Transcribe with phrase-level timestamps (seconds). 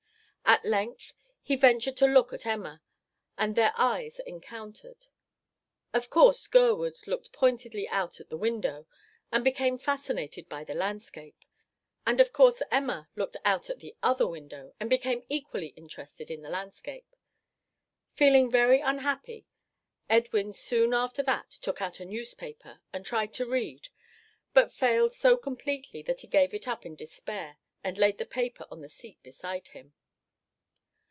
[0.43, 2.81] At length he ventured to look at Emma,
[3.37, 5.05] and their eyes encountered.
[5.93, 8.85] Of course Gurwood looked pointedly out at the window
[9.31, 11.37] and became fascinated by the landscape;
[12.05, 16.41] and of course Emma, looked out at the other window, and became equally interested in
[16.41, 17.15] the landscape.
[18.11, 19.47] Feeling very unhappy;
[20.09, 23.87] Edwin soon after that took out a newspaper and tried to read,
[24.53, 28.67] but failed so completely that he gave it up in despair and laid the paper
[28.69, 29.93] on the seat beside him.